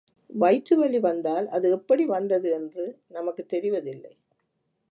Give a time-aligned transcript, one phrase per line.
[0.27, 2.97] வயிற்று வலி வந்தால் அது எப்படி வந்தது என்று
[3.07, 4.11] நமக்குத் தெரிவதில்லை.